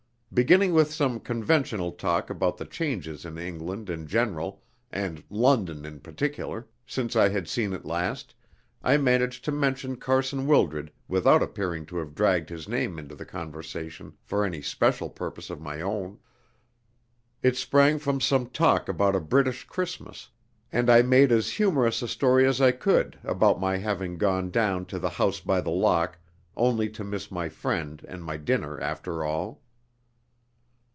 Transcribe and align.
Beginning 0.33 0.73
with 0.73 0.93
some 0.93 1.19
conventional 1.19 1.91
talk 1.91 2.29
about 2.29 2.55
the 2.55 2.63
changes 2.63 3.25
in 3.25 3.37
England 3.37 3.89
in 3.89 4.07
general, 4.07 4.63
and 4.89 5.21
London 5.29 5.83
in 5.85 5.99
particular, 5.99 6.69
since 6.87 7.17
I 7.17 7.27
had 7.27 7.49
seen 7.49 7.73
it 7.73 7.83
last, 7.83 8.33
I 8.81 8.95
managed 8.95 9.43
to 9.43 9.51
mention 9.51 9.97
Carson 9.97 10.47
Wildred 10.47 10.89
without 11.09 11.43
appearing 11.43 11.85
to 11.87 11.97
have 11.97 12.15
dragged 12.15 12.47
his 12.47 12.69
name 12.69 12.97
into 12.97 13.13
the 13.13 13.25
conversation 13.25 14.13
for 14.23 14.45
any 14.45 14.61
special 14.61 15.09
purpose 15.09 15.49
of 15.49 15.59
my 15.59 15.81
own. 15.81 16.17
It 17.43 17.57
sprang 17.57 17.99
from 17.99 18.21
some 18.21 18.45
talk 18.47 18.87
about 18.87 19.17
a 19.17 19.19
British 19.19 19.65
Christmas, 19.65 20.29
and 20.71 20.89
I 20.89 21.01
made 21.01 21.33
as 21.33 21.49
humorous 21.51 22.01
a 22.01 22.07
story 22.07 22.47
as 22.47 22.61
I 22.61 22.71
could 22.71 23.19
about 23.25 23.59
my 23.59 23.75
having 23.75 24.17
gone 24.17 24.49
down 24.49 24.85
to 24.85 24.97
the 24.97 25.09
House 25.09 25.41
by 25.41 25.59
the 25.59 25.71
Lock 25.71 26.17
only 26.55 26.87
to 26.91 27.03
miss 27.03 27.31
my 27.31 27.49
friend 27.49 28.01
and 28.07 28.23
my 28.23 28.37
dinner 28.37 28.79
after 28.79 29.25
all. 29.25 29.59